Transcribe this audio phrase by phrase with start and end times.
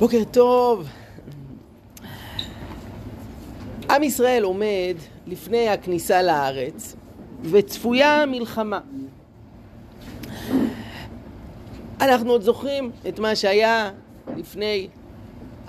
[0.00, 0.88] בוקר טוב.
[3.90, 6.96] עם ישראל עומד לפני הכניסה לארץ
[7.42, 8.80] וצפויה מלחמה.
[12.00, 13.90] אנחנו עוד זוכרים את מה שהיה
[14.36, 14.88] לפני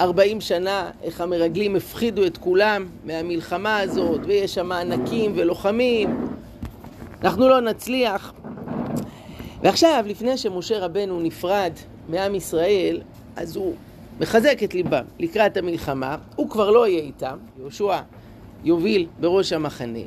[0.02, 6.28] 40 שנה, איך המרגלים הפחידו את כולם מהמלחמה הזאת, ויש שם ענקים ולוחמים.
[7.24, 8.34] אנחנו לא נצליח.
[9.62, 11.72] ועכשיו, לפני שמשה רבנו נפרד
[12.10, 13.02] מעם ישראל,
[13.36, 13.76] אז הוא
[14.20, 18.00] מחזק את ליבם לקראת המלחמה, הוא כבר לא יהיה איתם, יהושע
[18.64, 20.00] יוביל בראש המחנה,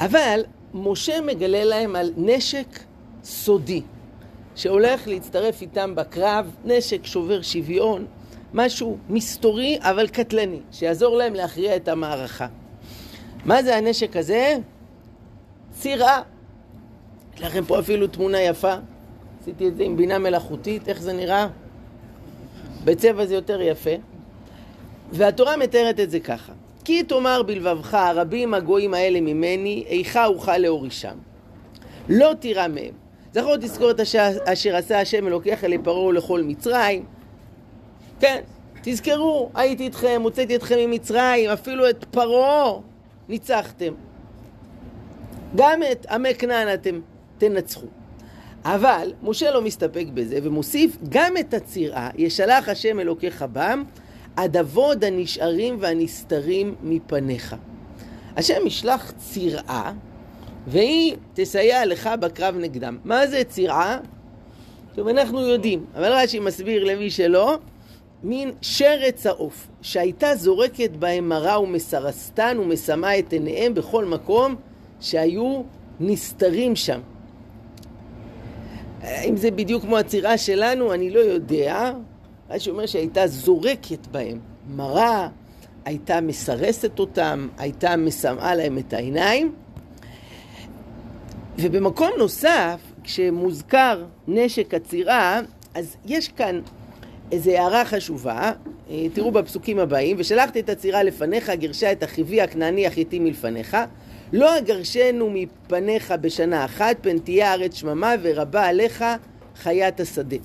[0.00, 0.40] אבל
[0.74, 2.78] משה מגלה להם על נשק
[3.24, 3.82] סודי
[4.56, 8.06] שהולך להצטרף איתם בקרב, נשק שובר שוויון,
[8.54, 12.46] משהו מסתורי אבל קטלני, שיעזור להם להכריע את המערכה.
[13.44, 14.56] מה זה הנשק הזה?
[15.72, 16.22] צירה.
[17.34, 18.74] יש לכם פה אפילו תמונה יפה,
[19.40, 21.48] עשיתי את זה עם בינה מלאכותית, איך זה נראה?
[22.84, 23.90] בצבע זה יותר יפה.
[25.12, 26.52] והתורה מתארת את זה ככה:
[26.84, 31.16] כי תאמר בלבבך, רבים הגויים האלה ממני, איכה אוכל להורישם.
[32.08, 32.92] לא תירא מהם.
[33.34, 37.04] זכור תזכור את אשר, אשר עשה השם אלוקיך לפרעה ולכל מצרים.
[38.20, 38.40] כן,
[38.82, 42.72] תזכרו, הייתי איתכם, הוצאתי אתכם ממצרים, אפילו את פרעה
[43.28, 43.92] ניצחתם.
[45.56, 47.00] גם את עמי כנען אתם
[47.38, 47.86] תנצחו.
[48.64, 53.82] אבל משה לא מסתפק בזה ומוסיף גם את הצירה ישלח השם אלוקיך בם
[54.36, 57.56] עד אבוד הנשארים והנסתרים מפניך.
[58.36, 59.92] השם ישלח צירה
[60.66, 62.98] והיא תסייע לך בקרב נגדם.
[63.04, 63.98] מה זה צירה?
[64.94, 67.58] טוב, אנחנו יודעים, אבל רש"י מסביר למי שלא,
[68.22, 74.54] מין שרץ העוף, שהייתה זורקת בהם מרה ומסרסתן ומשמה את עיניהם בכל מקום
[75.00, 75.62] שהיו
[76.00, 77.00] נסתרים שם.
[79.04, 81.92] אם זה בדיוק כמו הצירה שלנו, אני לא יודע.
[82.50, 84.38] רש"י אומר שהייתה זורקת בהם
[84.76, 85.28] מרה,
[85.84, 89.54] הייתה מסרסת אותם, הייתה משמאה להם את העיניים.
[91.58, 95.40] ובמקום נוסף, כשמוזכר נשק הצירה,
[95.74, 96.60] אז יש כאן
[97.32, 98.52] איזו הערה חשובה,
[99.14, 103.76] תראו בפסוקים הבאים, ושלחתי את הצירה לפניך, גירשה את החיבי הכנעני החיתי מלפניך,
[104.32, 109.04] לא אגרשנו מפניך בשנה אחת, פן תהיה הארץ שממה ורבה עליך
[109.56, 110.36] חיית השדה.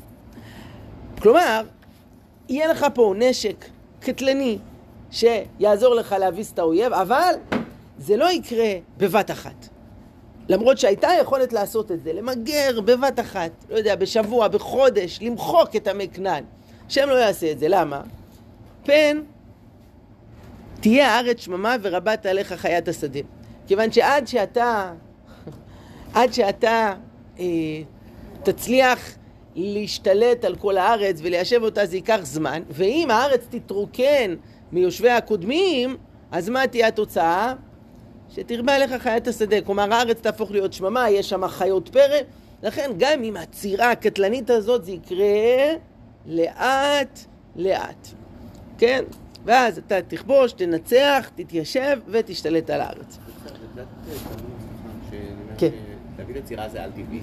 [1.22, 1.62] כלומר,
[2.50, 3.66] יהיה לך פה נשק
[4.00, 4.58] קטלני
[5.12, 7.34] שיעזור לך להביס את האויב, אבל
[7.98, 9.68] זה לא יקרה בבת אחת.
[10.50, 15.88] למרות שהייתה יכולת לעשות את זה, למגר בבת אחת, לא יודע, בשבוע, בחודש, למחוק את
[15.88, 16.44] עמי כנען.
[16.94, 18.02] השם לא יעשה את זה, למה?
[18.86, 19.22] פן
[20.80, 23.20] תהיה הארץ שממה ורבת עליך חיית השדה.
[23.68, 24.94] כיוון שעד שאתה,
[26.16, 26.94] עד שאתה
[27.40, 27.46] אה,
[28.44, 29.16] תצליח
[29.56, 34.36] להשתלט על כל הארץ וליישב אותה זה ייקח זמן, ואם הארץ תתרוקן
[34.72, 35.98] מיושביה הקודמים,
[36.32, 37.54] אז מה תהיה התוצאה?
[38.36, 39.62] שתרבה עליך חיית השדה.
[39.62, 42.18] כלומר, הארץ תהפוך להיות שממה, יש שם חיות פרא,
[42.64, 45.74] לכן גם עם הצירה הקטלנית הזאת זה יקרה
[46.26, 47.20] לאט
[47.56, 48.08] לאט,
[48.78, 49.04] כן?
[49.46, 53.18] ואז אתה תכבוש, תנצח, תתיישב ותשתלט על הארץ.
[55.58, 55.70] כן.
[56.20, 57.22] להביא לצירה זה על טבעי.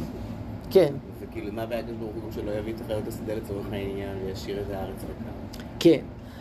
[0.70, 0.94] כן.
[1.20, 5.00] וכאילו, מה בעיה ברוך הוא שלא יביא את החיות השדה לצורך העניין וישאיר את הארץ
[5.00, 5.64] ריקה?
[5.78, 6.00] כן.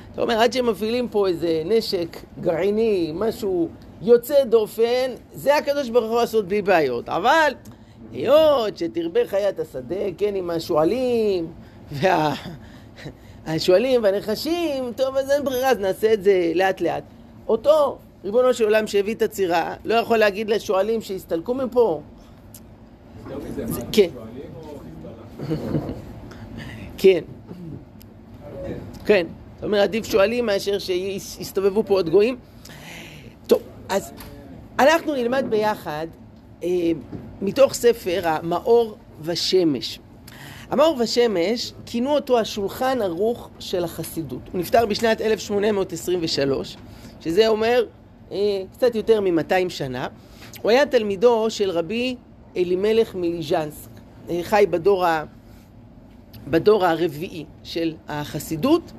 [0.10, 3.70] זאת אומרת, עד שמפעילים פה איזה נשק גרעיני, משהו
[4.02, 7.10] יוצא דופן, זה הקדוש ברוך הוא לעשות בלי בעיות.
[7.10, 7.54] אבל
[8.12, 11.48] היות שתרבה חיית השדה, כן, עם השועלים,
[11.92, 12.34] וה...
[13.46, 17.04] השועלים והנחשים, טוב, אז אין ברירה, אז נעשה את זה לאט לאט.
[17.48, 22.02] אותו ריבונו של עולם שהביא את הצירה, לא יכול להגיד לשועלים שיסתלקו מפה?
[23.92, 24.10] כן.
[26.98, 27.24] כן.
[29.06, 29.28] כן.
[29.56, 32.38] זאת אומרת, עדיף שועלים מאשר שיסתובבו פה עוד גויים.
[33.48, 34.12] טוב, אז
[34.80, 36.08] אנחנו נלמד ביחד
[36.64, 36.70] אה,
[37.42, 40.00] מתוך ספר המאור ושמש.
[40.70, 44.42] המאור ושמש, כינו אותו השולחן ערוך של החסידות.
[44.52, 46.78] הוא נפטר בשנת 1823,
[47.22, 47.86] שזה אומר
[48.32, 48.38] אה,
[48.74, 50.08] קצת יותר מ-200 שנה.
[50.62, 52.16] הוא היה תלמידו של רבי
[52.58, 53.90] אלימלך מליז'נסק,
[54.30, 55.24] אה, חי בדור, ה...
[56.48, 58.92] בדור הרביעי של החסידות,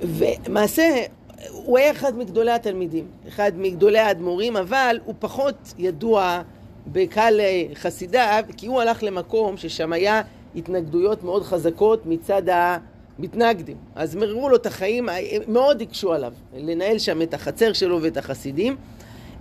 [0.00, 1.02] ומעשה,
[1.50, 6.42] הוא היה אחד מגדולי התלמידים, אחד מגדולי האדמו"רים, אבל הוא פחות ידוע
[6.86, 7.40] בקהל
[7.74, 10.22] חסידיו, כי הוא הלך למקום ששם היה
[10.56, 13.76] התנגדויות מאוד חזקות מצד המתנגדים.
[13.94, 15.08] אז מררו לו את החיים,
[15.48, 18.76] מאוד הקשו עליו לנהל שם את החצר שלו ואת החסידים,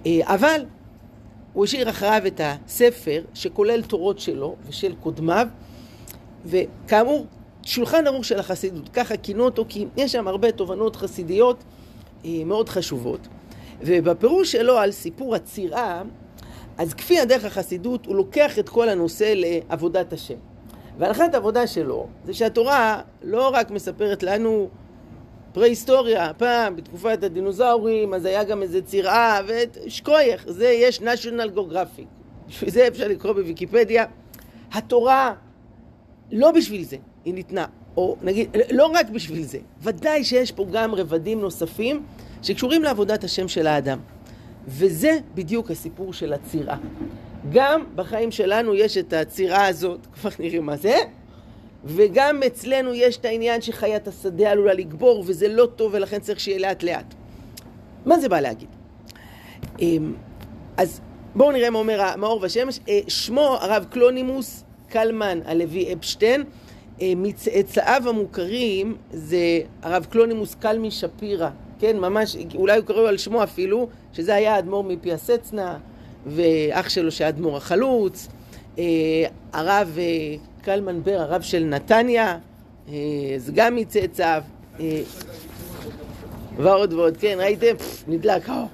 [0.08, 0.66] אבל
[1.54, 5.48] הוא השאיר אחריו את הספר שכולל תורות שלו ושל קודמיו,
[6.46, 7.26] וכאמור,
[7.64, 11.64] שולחן ערוך של החסידות, ככה כינו אותו, כי יש שם הרבה תובנות חסידיות
[12.26, 13.20] אה, מאוד חשובות.
[13.82, 16.02] ובפירוש שלו על סיפור הצירה,
[16.78, 20.53] אז כפי הדרך החסידות, הוא לוקח את כל הנושא לעבודת השם.
[20.98, 24.70] והנחת העבודה שלו זה שהתורה לא רק מספרת לנו
[25.54, 32.06] פרה-היסטוריה, פעם בתקופת הדינוזאורים, אז היה גם איזה צירה, ושקוייך, זה יש national geographic.
[32.48, 34.06] בשביל זה אפשר לקרוא בוויקיפדיה.
[34.74, 35.34] התורה,
[36.32, 37.66] לא בשביל זה היא ניתנה,
[37.98, 42.04] או נגיד, לא רק בשביל זה, ודאי שיש פה גם רבדים נוספים
[42.42, 44.00] שקשורים לעבודת השם של האדם.
[44.68, 46.78] וזה בדיוק הסיפור של הצירה.
[47.52, 50.96] גם בחיים שלנו יש את הצירה הזאת, כבר נראה מה זה,
[51.86, 56.60] וגם אצלנו יש את העניין שחיית השדה עלולה לגבור, וזה לא טוב ולכן צריך שיהיה
[56.60, 57.14] לאט לאט.
[58.06, 58.70] מה זה בא להגיד?
[59.80, 60.14] אמ,
[60.78, 61.02] אז
[61.36, 62.80] בואו נראה מה אומר מאור ושמש.
[62.90, 66.44] אה, שמו הרב קלונימוס קלמן הלוי אפשטיין.
[67.02, 71.50] אה, מצאצאיו המוכרים זה הרב קלונימוס קלמי שפירא,
[71.80, 75.78] כן, ממש, אולי הוא קורא על שמו אפילו, שזה היה האדמו"ר מפיאסצנה,
[76.26, 78.28] ואח שלו שהיה אדמו"ר החלוץ,
[78.80, 78.84] אה,
[79.54, 79.98] הרב
[80.62, 82.38] קלמן בר, הרב של נתניה,
[83.38, 84.44] זה גם מצאצאיו,
[86.58, 87.76] ועוד ועוד, כן, ראיתם?
[88.08, 88.68] נדלק האור.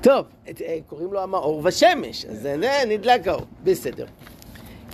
[0.00, 2.48] טוב, אה, קוראים לו המאור ושמש, אז
[2.88, 4.06] נדלק האור, בסדר.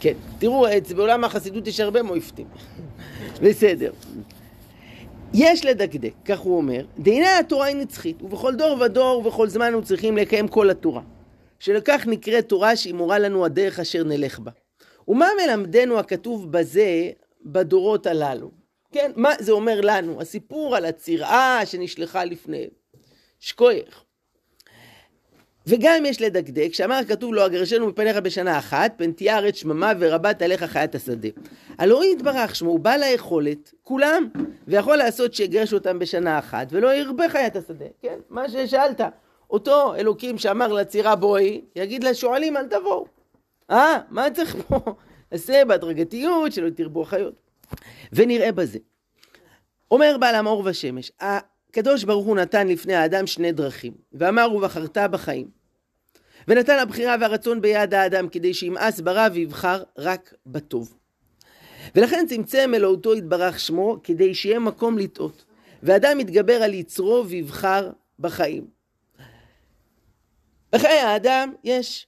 [0.01, 0.67] כן, תראו,
[0.97, 2.47] בעולם החסידות יש הרבה מויפטים.
[3.43, 3.93] בסדר.
[5.35, 9.85] יש לדקדק, כך הוא אומר, דהנה התורה היא נצחית, ובכל דור ודור ובכל זמן אנחנו
[9.85, 11.03] צריכים לקיים כל התורה.
[11.59, 14.51] שלכך נקראת תורה שהיא מורה לנו הדרך אשר נלך בה.
[15.09, 17.11] ומה מלמדנו הכתוב בזה
[17.45, 18.51] בדורות הללו?
[18.93, 20.21] כן, מה זה אומר לנו?
[20.21, 22.69] הסיפור על הצירעה שנשלחה לפני
[23.41, 24.05] שקוייך.
[25.71, 30.43] וגם יש לדקדק, שאמר הכתוב לא אגרשנו מפניך בשנה אחת, פן תהיה ארץ שממה ורבת
[30.43, 31.29] עליך חיית השדה.
[31.79, 34.29] הלא יתברך שמו, הוא בעל היכולת, כולם,
[34.69, 38.19] ויכול לעשות שיגרש אותם בשנה אחת, ולא ירבה חיית השדה, כן?
[38.31, 39.01] מה ששאלת,
[39.51, 43.07] אותו אלוקים שאמר לצירה בואי, יגיד לשועלים אל תבואו.
[43.71, 44.79] אה, מה צריך פה?
[45.31, 47.35] עשה בהדרגתיות שלא תרבו החיות.
[48.13, 48.79] ונראה בזה.
[49.91, 55.60] אומר בעל המאור ושמש, הקדוש ברוך הוא נתן לפני האדם שני דרכים, ואמר ובחרת בחיים.
[56.49, 60.95] ונתן הבחירה והרצון ביד האדם כדי שימאס ברע ויבחר רק בטוב.
[61.95, 65.45] ולכן צמצם אלוהותו יתברך שמו כדי שיהיה מקום לטעות.
[65.83, 68.67] ואדם יתגבר על יצרו ויבחר בחיים.
[70.73, 72.07] בחיי האדם יש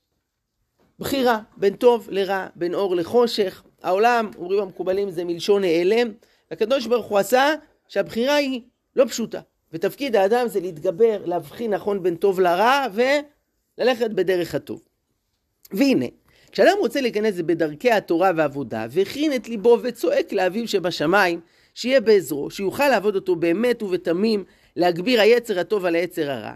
[0.98, 3.62] בחירה בין טוב לרע, בין אור לחושך.
[3.82, 6.12] העולם, אומרים המקובלים, זה מלשון נעלם.
[6.50, 7.54] הקדוש ברוך הוא עשה
[7.88, 8.62] שהבחירה היא
[8.96, 9.40] לא פשוטה.
[9.72, 12.86] ותפקיד האדם זה להתגבר, להבחין נכון בין טוב לרע
[13.78, 14.82] וללכת בדרך הטוב.
[15.72, 16.06] והנה,
[16.52, 21.40] כשאדם רוצה להיכנס בדרכי התורה והעבודה, והכין את ליבו וצועק לאביו שבשמיים,
[21.74, 24.44] שיהיה בעזרו, שיוכל לעבוד אותו באמת ובתמים,
[24.76, 26.54] להגביר היצר הטוב על היצר הרע,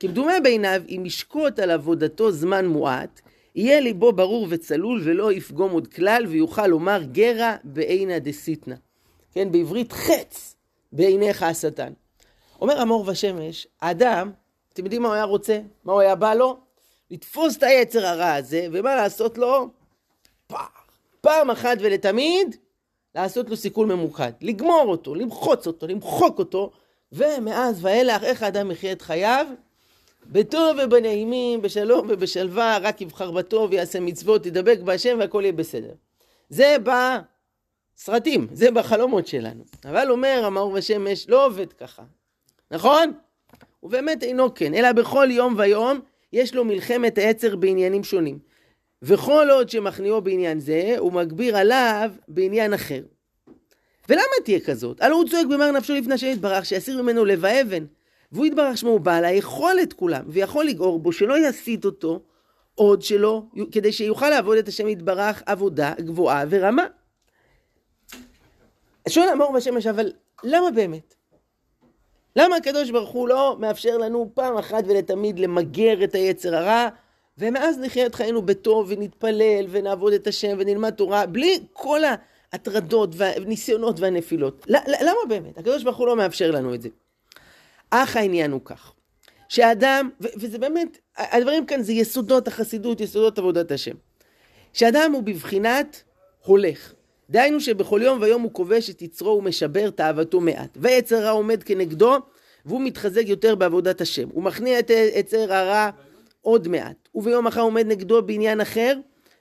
[0.00, 3.20] כמדומה בעיניו, אם ישקוט על עבודתו זמן מועט,
[3.54, 8.74] יהיה ליבו ברור וצלול ולא יפגום עוד כלל, ויוכל לומר גרע בעינא דסיתנא.
[9.32, 10.56] כן, בעברית חץ
[10.92, 11.92] בעיניך השטן.
[12.60, 14.30] אומר המור ושמש, האדם,
[14.76, 15.58] אתם יודעים מה הוא היה רוצה?
[15.84, 16.56] מה הוא היה בא לו?
[17.10, 19.68] לתפוס את היצר הרע הזה, ומה לעשות לו?
[21.20, 22.56] פעם, אחת ולתמיד,
[23.14, 24.30] לעשות לו סיכול ממוקד.
[24.40, 26.70] לגמור אותו, למחוץ אותו, למחוק אותו,
[27.12, 29.46] ומאז ואילך, איך האדם יחיה את חייו?
[30.26, 35.94] בטוב ובנעימים, בשלום ובשלווה, רק יבחר בטוב, יעשה מצוות, ידבק בהשם והכל יהיה בסדר.
[36.48, 36.76] זה
[37.96, 39.64] בסרטים, זה בחלומות שלנו.
[39.84, 42.02] אבל אומר המאור ושמש, לא עובד ככה.
[42.70, 43.12] נכון?
[43.86, 46.00] הוא באמת אינו כן, אלא בכל יום ויום
[46.32, 48.38] יש לו מלחמת העצר בעניינים שונים.
[49.02, 53.02] וכל עוד שמכניעו בעניין זה, הוא מגביר עליו בעניין אחר.
[54.08, 55.02] ולמה תהיה כזאת?
[55.02, 57.84] הלא הוא צועק במר נפשו לפני השם יתברך, שיסיר ממנו לב האבן.
[58.32, 62.22] והוא יתברך שמו הוא בעל היכולת כולם, ויכול לגעור בו, שלא יסיט אותו
[62.74, 66.86] עוד שלא, כדי שיוכל לעבוד את השם יתברך עבודה גבוהה ורמה.
[69.08, 70.12] שואל המור בשמש, אבל
[70.44, 71.15] למה באמת?
[72.36, 76.88] למה הקדוש ברוך הוא לא מאפשר לנו פעם אחת ולתמיד למגר את היצר הרע,
[77.38, 82.00] ומאז נחיה את חיינו בטוב ונתפלל ונעבוד את השם ונלמד תורה, בלי כל
[82.52, 84.66] ההטרדות והניסיונות והנפילות.
[84.68, 85.58] למה באמת?
[85.58, 86.88] הקדוש ברוך הוא לא מאפשר לנו את זה.
[87.90, 88.92] אך העניין הוא כך,
[89.48, 93.94] שאדם, וזה באמת, הדברים כאן זה יסודות החסידות, יסודות עבודת השם.
[94.72, 96.02] שאדם הוא בבחינת
[96.44, 96.92] הולך.
[97.30, 100.78] דהיינו שבכל יום ויום הוא כובש את יצרו ומשבר תאוותו מעט.
[100.80, 102.16] ויצר הרע עומד כנגדו,
[102.66, 104.28] והוא מתחזק יותר בעבודת השם.
[104.32, 105.90] הוא מכניע את יצר הרע
[106.40, 107.08] עוד מעט.
[107.14, 108.94] וביום אחר עומד נגדו בעניין אחר,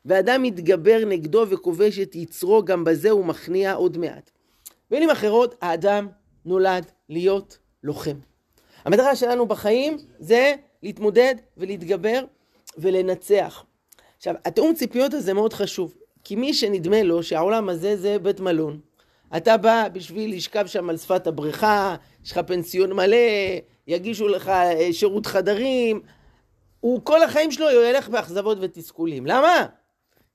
[0.05, 4.29] ואדם מתגבר נגדו וכובש את יצרו, גם בזה הוא מכניע עוד מעט.
[4.91, 6.07] במילים אחרות, האדם
[6.45, 8.15] נולד להיות לוחם.
[8.85, 12.23] המטרה שלנו בחיים זה להתמודד ולהתגבר
[12.77, 13.65] ולנצח.
[14.17, 18.79] עכשיו, התיאום ציפיות הזה מאוד חשוב, כי מי שנדמה לו שהעולם הזה זה בית מלון,
[19.37, 23.17] אתה בא בשביל לשכב שם על שפת הבריכה, יש לך פנסיון מלא,
[23.87, 26.01] יגישו לך אה, שירות חדרים,
[26.79, 29.25] הוא כל החיים שלו ילך באכזבות ותסכולים.
[29.25, 29.65] למה?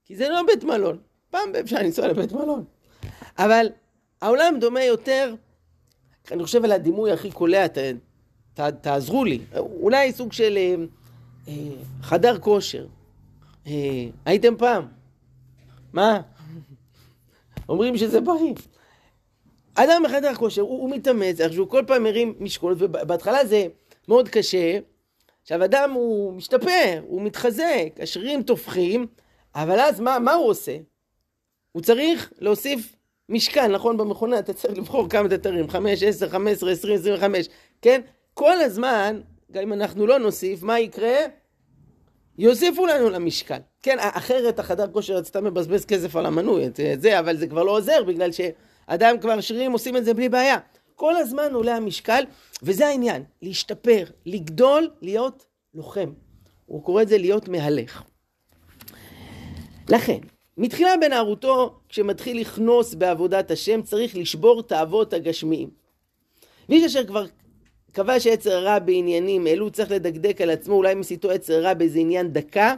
[0.05, 0.99] כי זה לא בית מלון.
[1.31, 2.65] פעם אפשר לנסוע לבית מלון.
[3.39, 3.67] אבל
[4.23, 5.35] העולם דומה יותר,
[6.31, 7.79] אני חושב על הדימוי הכי קולע, ת,
[8.55, 10.75] ת, תעזרו לי, אולי סוג של אה,
[11.49, 11.55] אה,
[12.03, 12.87] חדר כושר.
[13.67, 13.73] אה,
[14.25, 15.00] הייתם פעם?
[15.93, 16.21] מה?
[17.69, 18.55] אומרים שזה בריא.
[19.75, 23.67] אדם בחדר כושר, הוא, הוא מתאמץ, איך שהוא כל פעם מרים משקולות, ובהתחלה זה
[24.09, 24.79] מאוד קשה.
[25.43, 29.07] עכשיו, אדם הוא משתפר, הוא מתחזק, השרירים תופחים,
[29.55, 30.77] אבל אז מה, מה הוא עושה?
[31.73, 32.97] הוא צריך להוסיף
[33.29, 33.97] משקל, נכון?
[33.97, 37.49] במכונה אתה צריך לבחור כמה תתרים, 5, 10, 15, 20, 25,
[37.83, 38.01] כן?
[38.35, 39.21] כל הזמן,
[39.53, 41.17] גם אם אנחנו לא נוסיף, מה יקרה?
[42.41, 43.59] יוסיפו לנו למשקל.
[43.83, 47.77] כן, אחרת החדר כושר רצתה מבזבז כסף על המנוי, את זה, אבל זה כבר לא
[47.77, 50.57] עוזר, בגלל שאדם כבר שרירים עושים את זה בלי בעיה.
[50.95, 52.25] כל הזמן עולה המשקל,
[52.63, 56.13] וזה העניין, להשתפר, לגדול, להיות לוחם.
[56.67, 58.03] הוא קורא את זה להיות מהלך.
[59.89, 60.19] לכן,
[60.59, 65.71] מתחילה בנערותו, כשמתחיל לכנוס בעבודת השם, צריך לשבור את האבות הגשמיים.
[66.69, 67.25] ואיש אשר כבר
[67.93, 72.33] קבע שיצר הרע בעניינים אלו, צריך לדקדק על עצמו, אולי מסיתו יצר הרע באיזה עניין
[72.33, 72.75] דקה,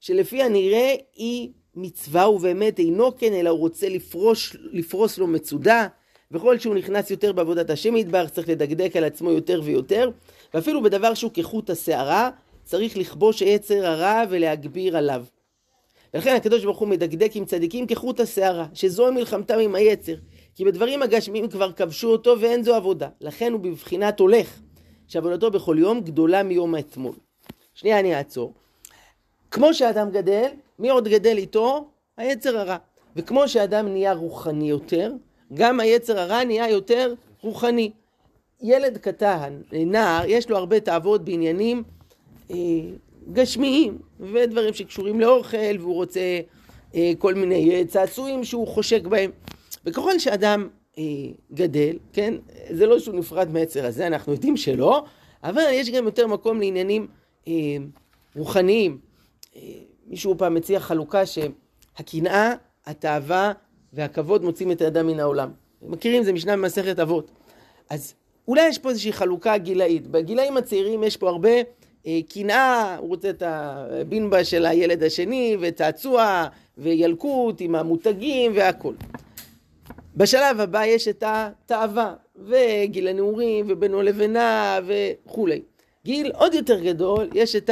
[0.00, 5.86] שלפי הנראה היא מצווה ובאמת אינו כן, אלא הוא רוצה לפרוש, לפרוס לו מצודה,
[6.30, 10.10] וכל שהוא נכנס יותר בעבודת השם יתברך, צריך לדקדק על עצמו יותר ויותר,
[10.54, 12.30] ואפילו בדבר שהוא כחוט השערה,
[12.64, 15.24] צריך לכבוש יצר הרע ולהגביר עליו.
[16.14, 20.14] ולכן הקדוש ברוך הוא מדקדק עם צדיקים כחוט השערה, שזו מלחמתם עם היצר.
[20.54, 23.08] כי בדברים הגשמיים כבר כבשו אותו ואין זו עבודה.
[23.20, 24.60] לכן הוא בבחינת הולך,
[25.08, 27.14] שעבודתו בכל יום גדולה מיום האתמול.
[27.74, 28.52] שנייה אני אעצור.
[29.50, 31.88] כמו שאדם גדל, מי עוד גדל איתו?
[32.16, 32.76] היצר הרע.
[33.16, 35.12] וכמו שאדם נהיה רוחני יותר,
[35.54, 37.90] גם היצר הרע נהיה יותר רוחני.
[38.62, 41.82] ילד קטן, נער, יש לו הרבה תאוות בעניינים
[42.50, 42.56] אה,
[43.32, 46.40] גשמיים, ודברים שקשורים לאוכל, והוא רוצה
[46.94, 49.30] אה, כל מיני אה, צעצועים שהוא חושק בהם.
[49.86, 51.04] וככל שאדם אה,
[51.52, 52.34] גדל, כן,
[52.70, 55.04] זה לא שהוא נפרד מהיצר הזה, אנחנו יודעים שלא,
[55.44, 57.06] אבל יש גם יותר מקום לעניינים
[57.48, 57.52] אה,
[58.36, 58.98] רוחניים.
[59.56, 59.60] אה,
[60.06, 62.54] מישהו פעם מציע חלוקה שהקנאה,
[62.86, 63.52] התאווה
[63.92, 65.50] והכבוד מוצאים את האדם מן העולם.
[65.82, 67.30] מכירים, זה משנה במסכת אבות.
[67.90, 68.14] אז
[68.48, 70.06] אולי יש פה איזושהי חלוקה גילאית.
[70.06, 71.50] בגילאים הצעירים יש פה הרבה
[72.06, 76.46] אה, קנאה, הוא רוצה את הבינבה של הילד השני, וצעצוע,
[76.78, 78.94] וילקוט עם המותגים והכל.
[80.16, 85.62] בשלב הבא יש את התאווה, וגיל הנעורים, ובינו לבנה, וכולי.
[86.04, 87.70] גיל עוד יותר גדול, יש את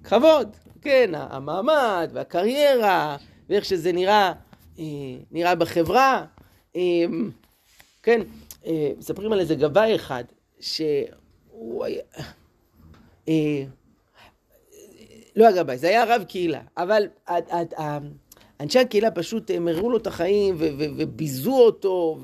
[0.00, 3.16] הכבוד, אה, כן, המעמד, והקריירה,
[3.48, 4.32] ואיך שזה נראה,
[4.78, 4.84] אה,
[5.30, 6.24] נראה בחברה.
[6.76, 7.04] אה,
[8.02, 8.20] כן,
[8.98, 10.24] מספרים על איזה גבאי אחד,
[10.60, 12.02] שהוא היה...
[15.36, 17.08] לא הגבאי, זה היה רב קהילה, אבל
[18.60, 22.18] אנשי הקהילה פשוט הם הראו לו את החיים וביזו אותו,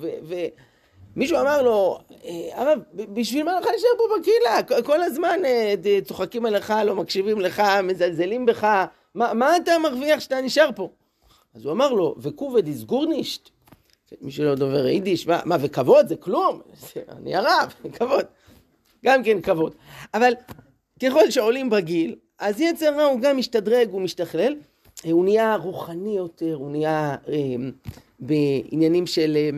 [1.16, 4.82] ומישהו אמר לו, אה, הרב, בשביל מה לך להישאר פה בקהילה?
[4.82, 5.74] כל הזמן אה,
[6.04, 8.84] צוחקים עליך, לא מקשיבים לך, מזלזלים בך,
[9.14, 10.88] מה, מה אתה מרוויח שאתה נשאר פה?
[11.54, 13.50] אז הוא אמר לו, וקובד איז גורנישט.
[14.20, 16.60] מי שלא דובר יידיש, מה, מה, וכבוד זה כלום?
[17.18, 18.24] אני הרב, כבוד.
[19.04, 19.74] גם כן כבוד.
[20.14, 20.32] אבל
[21.02, 24.54] ככל שעולים בגיל, אז יצר רע הוא גם משתדרג, הוא משתכלל.
[25.10, 27.36] הוא נהיה רוחני יותר, הוא נהיה אה,
[28.20, 29.50] בעניינים של אה,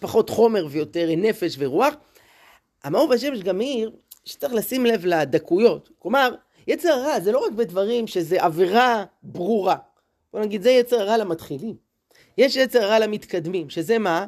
[0.00, 1.94] פחות חומר ויותר נפש ורוח.
[2.84, 3.90] המאור בשמש גם מעיר
[4.24, 5.90] שצריך לשים לב לדקויות.
[5.98, 6.34] כלומר,
[6.66, 9.76] יצר הרע זה לא רק בדברים שזה עבירה ברורה.
[10.32, 11.74] בוא נגיד, זה יצר הרע למתחילים.
[12.38, 14.26] יש יצר הרע למתקדמים, שזה מה?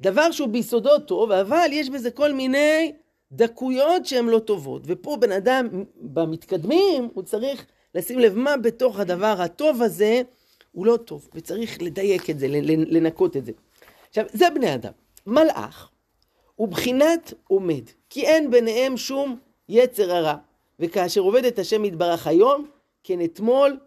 [0.00, 2.92] דבר שהוא ביסודו טוב, אבל יש בזה כל מיני
[3.32, 4.82] דקויות שהן לא טובות.
[4.84, 10.22] ופה בן אדם, במתקדמים, הוא צריך לשים לב מה בתוך הדבר הטוב הזה
[10.72, 13.52] הוא לא טוב, וצריך לדייק את זה, לנקות את זה.
[14.08, 14.92] עכשיו, זה בני אדם.
[15.26, 15.90] מלאך
[16.54, 20.36] הוא בחינת עומד, כי אין ביניהם שום יצר הרע.
[20.80, 22.66] וכאשר עובד את השם יתברך היום,
[23.04, 23.78] כן אתמול,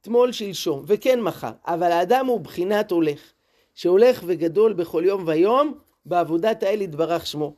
[0.00, 1.52] אתמול שלשום, וכן מחר.
[1.66, 3.32] אבל האדם הוא בחינת הולך,
[3.74, 7.54] שהולך וגדול בכל יום ויום, בעבודת האל יתברך שמו.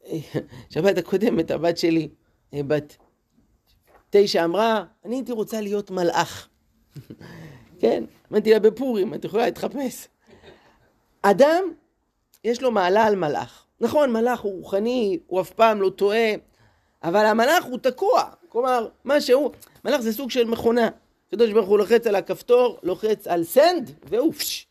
[0.70, 2.08] שבת הקודמת, הבת שלי,
[2.54, 2.96] בת
[4.18, 6.48] תשע אמרה, אני הייתי רוצה להיות מלאך.
[7.80, 10.08] כן, אמרתי לה בפורים, את יכולה להתחפש.
[11.22, 11.64] אדם,
[12.44, 13.66] יש לו מעלה על מלאך.
[13.80, 16.32] נכון, מלאך הוא רוחני, הוא אף פעם לא טועה,
[17.02, 18.22] אבל המלאך הוא תקוע.
[18.48, 19.50] כלומר, מה שהוא,
[19.84, 20.88] מלאך זה סוג של מכונה.
[21.28, 24.66] הקדוש ברוך הוא לוחץ על הכפתור, לוחץ על סנד, והוא פש,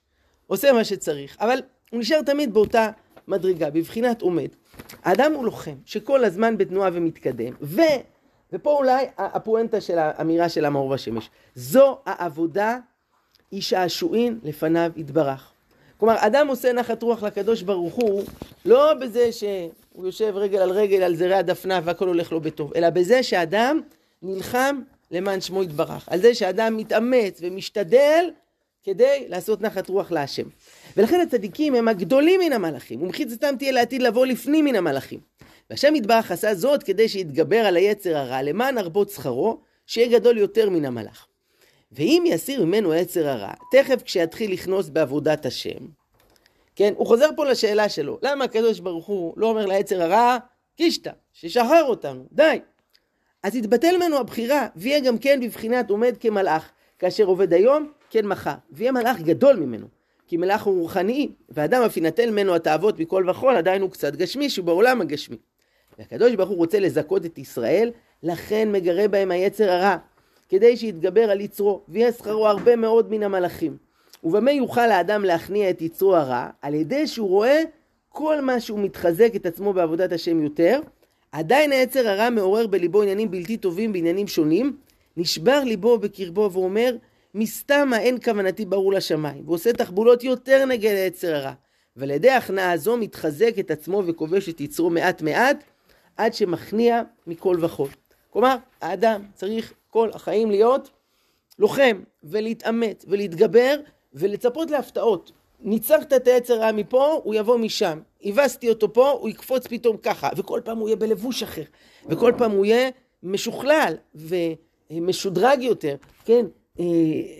[0.48, 1.38] עושה מה שצריך.
[1.40, 1.60] אבל
[1.92, 2.90] הוא נשאר תמיד באותה
[3.28, 4.50] מדרגה, בבחינת עומד.
[5.04, 7.82] האדם הוא לוחם, שכל הזמן בתנועה ומתקדם, ו...
[8.54, 11.30] ופה אולי הפואנטה של האמירה של המאור והשמש.
[11.56, 12.78] זו העבודה,
[13.52, 15.52] היא שעשועין לפניו יתברך.
[15.98, 18.24] כלומר, אדם עושה נחת רוח לקדוש ברוך הוא,
[18.66, 22.90] לא בזה שהוא יושב רגל על רגל על זרי הדפנה והכל הולך לו בטוב, אלא
[22.90, 23.82] בזה שאדם
[24.22, 26.10] נלחם למען שמו יתברך.
[26.10, 28.30] על זה שאדם מתאמץ ומשתדל
[28.84, 30.44] כדי לעשות נחת רוח להשם.
[30.98, 35.20] ולכן הצדיקים הם הגדולים מן המלאכים, ומחיצתם תהיה לעתיד לבוא לפנים מן המלאכים.
[35.70, 40.70] והשם יתברך עשה זאת כדי שיתגבר על היצר הרע, למען הרבות שכרו, שיהיה גדול יותר
[40.70, 41.28] מן המלאך.
[41.92, 45.86] ואם יסיר ממנו היצר הרע, תכף כשיתחיל לכנוס בעבודת השם,
[46.76, 50.38] כן, הוא חוזר פה לשאלה שלו, למה הקדוש ברוך הוא לא אומר ליצר הרע,
[50.78, 52.60] קישתא, ששחרר אותנו, די.
[53.44, 58.56] אז יתבטל ממנו הבחירה, ויהיה גם כן בבחינת עומד כמלאך, כאשר עובד היום, כן מחר,
[58.72, 59.88] ויהיה מלאך גדול ממנו.
[60.28, 64.50] כי מלאך הוא רוחני, ואדם אף ינטל ממנו התאוות מכל וכול, עדיין הוא קצת גשמי,
[64.50, 65.38] שהוא בעולם הגשמי.
[66.00, 67.92] והקדוש ברוך הוא רוצה לזכות את ישראל,
[68.24, 69.98] לכן מגרה בהם היצר הרע,
[70.50, 73.78] כדי שיתגבר על יצרו, ויהיה שכרו הרבה מאוד מן המלאכים.
[74.24, 76.50] ובמה יוכל האדם להכניע את יצרו הרע?
[76.62, 77.62] על ידי שהוא רואה
[78.10, 80.80] כל מה שהוא מתחזק את עצמו בעבודת השם יותר,
[81.32, 84.78] עדיין היצר הרע מעורר בליבו עניינים בלתי טובים בעניינים שונים,
[85.18, 86.96] נשבר ליבו בקרבו ואומר,
[87.36, 91.54] מסתמה אין כוונתי ברור לשמיים, ועושה תחבולות יותר נגד היצר הרע.
[91.96, 95.64] ועל ידי ההכנעה הזו מתחזק את עצמו וכובש את יצרו מעט מעט,
[96.18, 97.88] עד שמכניע מכל וכל.
[98.30, 100.90] כלומר, האדם צריך כל החיים להיות
[101.60, 103.76] לוחם ולהתעמת ולהתגבר
[104.14, 105.32] ולצפות להפתעות.
[105.60, 108.00] ניצחת את היצר הרע מפה, הוא יבוא משם.
[108.24, 110.30] הבסתי אותו פה, הוא יקפוץ פתאום ככה.
[110.36, 111.64] וכל פעם הוא יהיה בלבוש אחר.
[112.10, 112.90] וכל פעם הוא יהיה
[113.24, 113.94] משוכלל
[114.92, 115.96] ומשודרג יותר.
[116.25, 116.46] כן,
[116.80, 116.86] אה,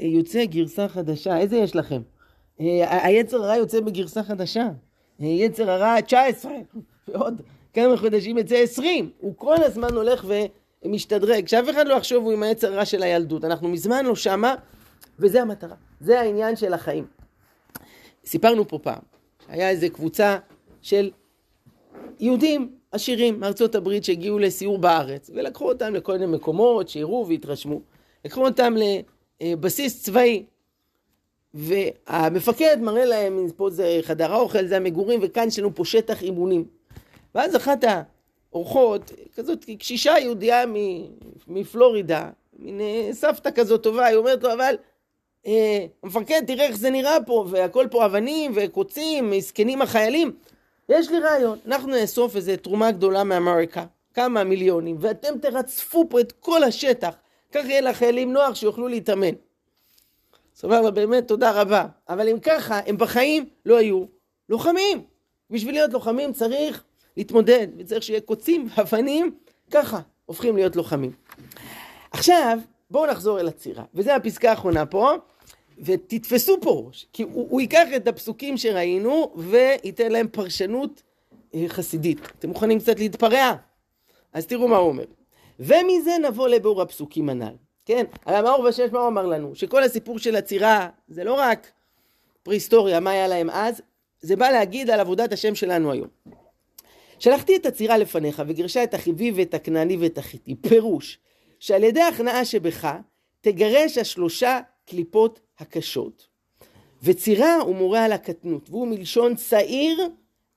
[0.02, 1.38] יוצא גרסה חדשה.
[1.38, 2.02] איזה יש לכם?
[2.62, 4.68] אה, היצר הרע יוצא בגרסה חדשה.
[5.22, 6.52] אה, יצר הרע 19.
[7.08, 7.42] ועוד
[7.76, 9.10] כמה חודשים יצא 20.
[9.20, 10.26] הוא כל הזמן הולך
[10.86, 11.48] ומשתדרג.
[11.48, 13.46] שאף אחד לא יחשוב הוא עם היצר הרע של הילדות.
[13.46, 14.56] אנחנו מזמן לא שמה,
[15.20, 15.76] וזה המטרה.
[16.02, 17.06] זה העניין של החיים.
[18.26, 19.00] סיפרנו פה פעם,
[19.48, 20.38] היה איזה קבוצה
[20.82, 21.12] של
[22.20, 27.82] יהודים עשירים מארצות הברית שהגיעו לסיור בארץ, ולקחו אותם לכל מיני מקומות, שיראו והתרשמו.
[28.26, 28.74] לקחו אותם
[29.42, 30.46] לבסיס צבאי,
[31.54, 36.66] והמפקד מראה להם, פה זה חדר האוכל, זה המגורים, וכאן יש לנו פה שטח אימונים.
[37.36, 37.84] ואז אחת
[38.52, 40.64] האורחות, כזאת קשישה יהודייה
[41.48, 44.76] מפלורידה, מין אה, סבתא כזאת טובה, היא אומרת לו, אבל
[45.48, 50.32] אה, המפקד, תראה איך זה נראה פה, והכל פה אבנים וקוצים, מסכנים החיילים.
[50.90, 56.32] יש לי רעיון, אנחנו נאסוף איזה תרומה גדולה מאמריקה, כמה מיליונים, ואתם תרצפו פה את
[56.32, 57.16] כל השטח,
[57.52, 59.34] כך יהיה לחיילים נוח שיוכלו להתאמן.
[60.56, 61.86] סבבה, באמת, תודה רבה.
[62.10, 64.06] אבל אם ככה, הם בחיים לא היו
[64.50, 65.04] לוחמים.
[65.50, 66.84] בשביל להיות לוחמים צריך
[67.18, 69.36] להתמודד, וצריך שיהיה קוצים ואבנים,
[69.72, 71.12] ככה הופכים להיות לוחמים.
[72.12, 72.60] עכשיו,
[72.92, 75.16] בואו נחזור אל הצירה, וזו הפסקה האחרונה פה.
[75.80, 81.04] ותתפסו פה, כי הוא, הוא ייקח את הפסוקים שראינו וייתן להם פרשנות
[81.56, 82.20] אה, חסידית.
[82.40, 83.52] אתם מוכנים קצת להתפרע?
[84.34, 85.06] אז תראו מה הוא אומר.
[85.60, 87.56] ומזה נבוא לביאור הפסוקים הנ"ל.
[87.86, 89.56] כן, הרי המאור והשש מה הוא אמר לנו?
[89.56, 91.72] שכל הסיפור של עצירה זה לא רק
[92.44, 93.82] פרה-היסטוריה, מה היה להם אז,
[94.22, 96.08] זה בא להגיד על עבודת השם שלנו היום.
[97.20, 100.56] שלחתי את הצירה לפניך וגירשה את החיבי ואת הכנעני ואת החיטי.
[100.56, 101.20] פירוש
[101.60, 102.88] שעל ידי ההכנעה שבך
[103.42, 106.28] תגרש השלושה קליפות הקשות.
[107.04, 110.10] וצירה הוא מורה על הקטנות, והוא מלשון צעיר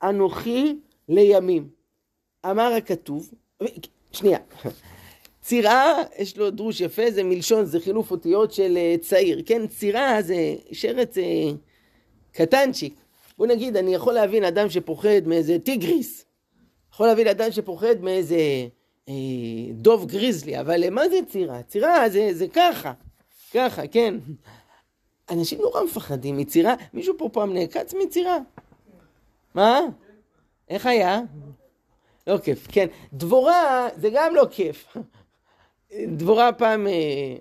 [0.02, 0.76] אנוכי
[1.08, 1.68] לימים.
[2.50, 3.30] אמר הכתוב,
[4.12, 4.38] שנייה,
[5.42, 9.66] צירה, יש לו דרוש יפה, זה מלשון, זה חילוף אותיות של אה, צעיר, כן?
[9.66, 11.50] צירה זה שרץ אה,
[12.32, 12.94] קטנצ'יק.
[13.38, 16.24] בוא נגיד, אני יכול להבין אדם שפוחד מאיזה טיגריס,
[16.98, 18.37] יכול להבין אדם שפוחד מאיזה
[19.08, 19.14] אה,
[19.72, 21.62] דוב גריזלי, אבל מה זה צירה?
[21.62, 22.92] צירה זה, זה ככה,
[23.54, 24.14] ככה, כן.
[25.30, 26.74] אנשים נורא מפחדים מצירה.
[26.94, 28.38] מישהו פה פעם נעקץ מצירה?
[29.54, 29.80] מה?
[30.68, 31.20] איך היה?
[32.26, 32.87] לא כיף, כן.
[33.12, 34.96] דבורה זה גם לא כיף.
[36.06, 36.92] דבורה פעם אה,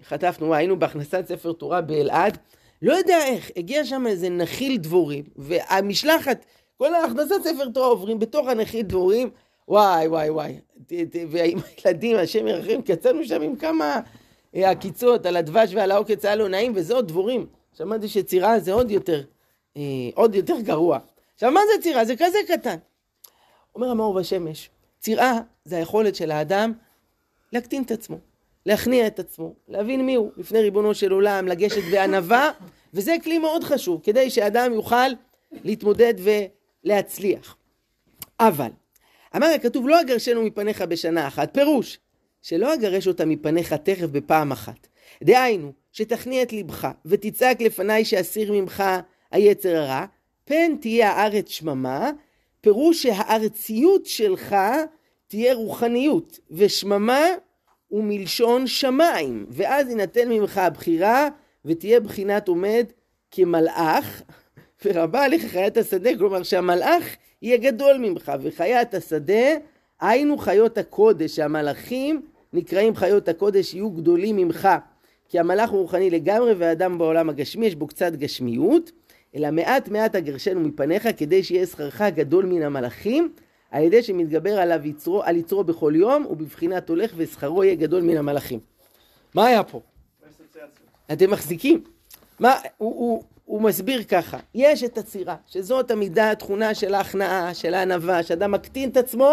[0.03, 2.37] חטפנו, היינו בהכנסת ספר תורה באלעד,
[2.81, 6.45] לא יודע איך, הגיע שם איזה נחיל דבורים, והמשלחת,
[6.77, 9.29] כל ההכנסת ספר תורה עוברים בתוך הנחיל דבורים,
[9.67, 10.59] וואי, וואי, וואי.
[11.29, 13.99] ועם הילדים, השם ירחם, כי יצאנו שם עם כמה
[14.55, 17.45] אה, עקיצות על הדבש ועל העוקץ היה לו נעים, וזה עוד דבורים.
[17.77, 19.23] שמעתי שצירה זה עוד יותר,
[19.77, 19.81] אה,
[20.15, 20.99] עוד יותר גרוע.
[21.33, 22.05] עכשיו, מה זה צירה?
[22.05, 22.77] זה כזה קטן.
[23.75, 26.73] אומר המאור בשמש, צירה זה היכולת של האדם
[27.53, 28.17] להקטין את עצמו,
[28.65, 32.51] להכניע את עצמו, להבין מי הוא לפני ריבונו של עולם, לגשת בענווה,
[32.93, 35.07] וזה כלי מאוד חשוב, כדי שאדם יוכל
[35.63, 36.13] להתמודד
[36.83, 37.55] ולהצליח.
[38.39, 38.69] אבל,
[39.35, 41.99] אמר הכתוב, לא אגרשנו מפניך בשנה אחת, פירוש,
[42.41, 44.87] שלא אגרש אותה מפניך תכף בפעם אחת.
[45.23, 48.83] דהיינו, שתכניע את לבך, ותצעק לפניי שאסיר ממך
[49.31, 50.05] היצר הרע,
[50.45, 52.11] פן תהיה הארץ שממה,
[52.61, 54.55] פירוש שהארציות שלך
[55.27, 57.25] תהיה רוחניות, ושממה
[57.87, 61.27] הוא מלשון שמיים, ואז יינתן ממך הבחירה,
[61.65, 62.85] ותהיה בחינת עומד
[63.31, 64.21] כמלאך,
[64.85, 69.47] ורבה עליך חיית השדה, כלומר שהמלאך יהיה גדול ממך, וחיית השדה,
[70.01, 72.21] היינו חיות הקודש, שהמלאכים
[72.53, 74.69] נקראים חיות הקודש, יהיו גדולים ממך.
[75.29, 78.91] כי המלאך הוא רוחני לגמרי, והאדם בעולם הגשמי, יש בו קצת גשמיות,
[79.35, 83.33] אלא מעט מעט אגרשנו מפניך, כדי שיהיה שכרך גדול מן המלאכים,
[83.71, 88.17] על ידי שמתגבר עליו יצרו, על יצרו בכל יום, ובבחינת הולך ושכרו יהיה גדול מן
[88.17, 88.59] המלאכים.
[89.35, 89.81] מה היה פה?
[91.11, 91.83] אתם מחזיקים?
[92.39, 97.73] מה, הוא, הוא, הוא מסביר ככה, יש את הצירה, שזאת המידה, התכונה של ההכנעה, של
[97.73, 99.31] הענווה, שאדם מקטין את עצמו,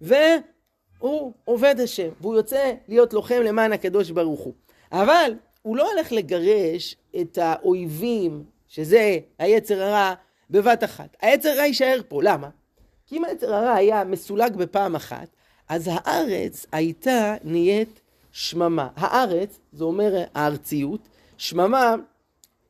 [0.00, 4.52] והוא עובד השם, והוא יוצא להיות לוחם למען הקדוש ברוך הוא.
[4.92, 10.14] אבל הוא לא הולך לגרש את האויבים, שזה היצר הרע,
[10.50, 11.16] בבת אחת.
[11.22, 12.48] היצר הרע יישאר פה, למה?
[13.06, 15.28] כי אם היצר הרע היה מסולק בפעם אחת,
[15.68, 18.00] אז הארץ הייתה נהיית
[18.32, 18.88] שממה.
[18.96, 21.94] הארץ, זה אומר הארציות, שממה,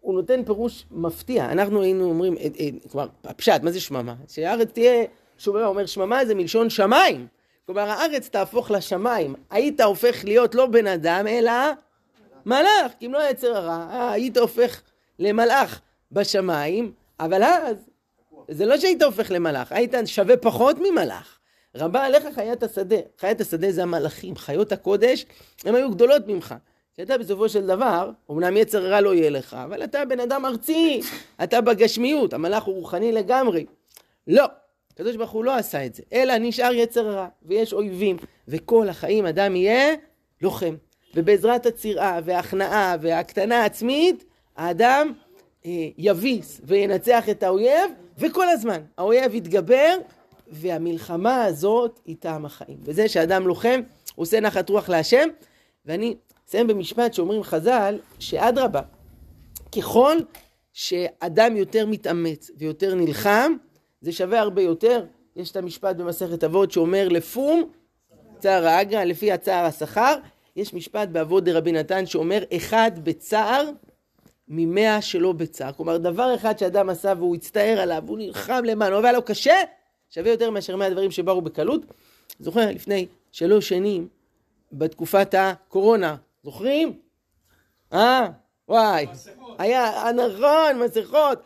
[0.00, 1.52] הוא נותן פירוש מפתיע.
[1.52, 4.14] אנחנו היינו אומרים, אה, אה, כלומר, הפשט, מה זה שממה?
[4.28, 5.04] שהארץ תהיה,
[5.38, 7.26] שוממה, אומר שממה זה מלשון שמיים.
[7.66, 9.34] כלומר, הארץ תהפוך לשמיים.
[9.50, 11.52] היית הופך להיות לא בן אדם, אלא
[12.46, 12.92] מלאך.
[13.02, 14.82] אם לא יצר הרע, אה, היית הופך
[15.18, 15.80] למלאך
[16.12, 17.76] בשמיים, אבל אז,
[18.48, 21.38] זה לא שהיית הופך למלאך, היית שווה פחות ממלאך.
[21.74, 22.96] רבה עליך חיית השדה.
[23.18, 25.26] חיית השדה זה המלאכים, חיות הקודש,
[25.64, 26.54] הן היו גדולות ממך.
[27.00, 30.46] כי אתה בסופו של דבר, אמנם יצר רע לא יהיה לך, אבל אתה בן אדם
[30.46, 31.00] ארצי,
[31.42, 33.66] אתה בגשמיות, המלאך הוא רוחני לגמרי.
[34.26, 34.44] לא,
[34.92, 38.16] הקדוש ברוך הוא לא עשה את זה, אלא נשאר יצר רע, ויש אויבים,
[38.48, 39.94] וכל החיים אדם יהיה
[40.42, 40.74] לוחם.
[41.14, 44.24] ובעזרת הצירה וההכנעה וההקטנה העצמית,
[44.56, 45.12] האדם
[45.66, 49.96] אה, יביס וינצח את האויב, וכל הזמן האויב יתגבר,
[50.48, 52.78] והמלחמה הזאת היא טעם החיים.
[52.82, 53.80] וזה שאדם לוחם,
[54.16, 55.28] עושה נחת רוח להשם,
[55.86, 56.16] ואני
[56.50, 58.80] אסיים במשפט שאומרים חז"ל, שאדרבה,
[59.76, 60.16] ככל
[60.72, 63.52] שאדם יותר מתאמץ ויותר נלחם,
[64.00, 65.04] זה שווה הרבה יותר.
[65.36, 67.70] יש את המשפט במסכת אבות שאומר לפום
[68.38, 70.14] צער האגרא, לפי הצער השכר.
[70.56, 73.70] יש משפט באבות דרבי נתן שאומר אחד בצער
[74.48, 75.72] ממאה שלא בצער.
[75.72, 79.54] כלומר, דבר אחד שאדם עשה והוא הצטער עליו, והוא נלחם למענו, אבל לו קשה,
[80.10, 81.80] שווה יותר מאשר מאה דברים שבאו בקלות.
[82.40, 84.08] זוכר, לפני שלוש שנים,
[84.72, 86.98] בתקופת הקורונה, זוכרים?
[87.92, 88.26] אה,
[88.68, 89.06] וואי.
[89.58, 91.42] היה, נכון, מסכות.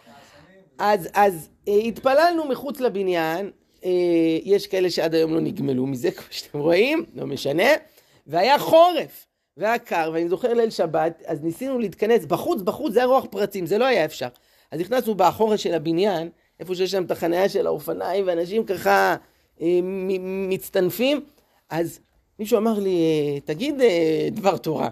[0.79, 3.51] אז, אז אה, התפללנו מחוץ לבניין,
[3.85, 3.91] אה,
[4.43, 7.69] יש כאלה שעד היום לא נגמלו מזה, כמו שאתם רואים, לא משנה,
[8.27, 9.27] והיה חורף,
[9.57, 13.67] והיה קר, ואני זוכר ליל שבת, אז ניסינו להתכנס, בחוץ, בחוץ, זה היה רוח פרצים,
[13.67, 14.29] זה לא היה אפשר.
[14.71, 16.29] אז נכנסנו באחורה של הבניין,
[16.61, 19.17] איפה שיש שם את החניה של האופניים, ואנשים ככה
[19.61, 19.81] אה,
[20.49, 21.21] מצטנפים,
[21.71, 22.01] אז
[22.39, 22.99] מישהו אמר לי,
[23.45, 23.75] תגיד
[24.33, 24.89] דבר תורה.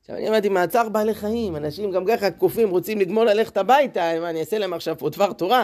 [0.00, 4.30] עכשיו אני אמרתי, מעצר בעלי חיים, אנשים גם ככה קופים, רוצים לגמול ללכת הביתה, מה
[4.30, 5.60] אני אעשה להם עכשיו פה דבר תורה?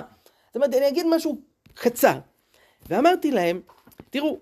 [0.54, 1.38] אז אמרתי, אני אגיד משהו
[1.74, 2.18] קצר.
[2.88, 3.60] ואמרתי להם,
[4.10, 4.38] תראו,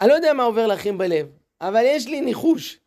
[0.00, 1.26] אני לא יודע מה עובר לכם בלב,
[1.60, 2.78] אבל יש לי ניחוש.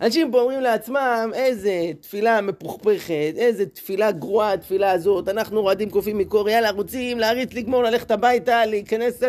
[0.00, 6.18] אנשים פה אומרים לעצמם, איזה תפילה מפוכפכת, איזה תפילה גרועה התפילה הזאת, אנחנו רועדים קופים
[6.18, 9.22] מקור, יאללה, רוצים להריץ, לגמור, ללכת הביתה, להיכנס...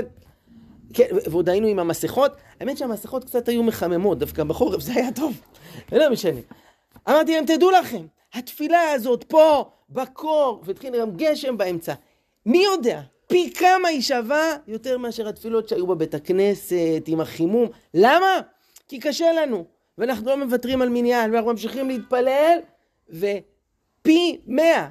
[0.93, 5.41] כן, ועוד היינו עם המסכות, האמת שהמסכות קצת היו מחממות, דווקא בחורף זה היה טוב,
[5.91, 6.39] לא משנה.
[7.09, 11.93] אמרתי להם, תדעו לכם, התפילה הזאת פה, בקור, והתחיל גם גשם באמצע,
[12.45, 17.69] מי יודע, פי כמה היא שווה יותר מאשר התפילות שהיו בבית הכנסת, עם החימום.
[17.93, 18.39] למה?
[18.87, 19.65] כי קשה לנו,
[19.97, 22.57] ואנחנו לא מוותרים על מניין, ואנחנו ממשיכים להתפלל,
[23.09, 24.89] ופי מאה.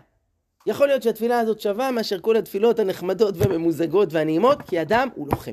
[0.66, 5.52] יכול להיות שהתפילה הזאת שווה מאשר כל התפילות הנחמדות והממוזגות והנעימות, כי אדם הוא לוחם.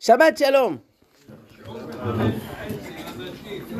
[0.00, 0.76] שבת שלום.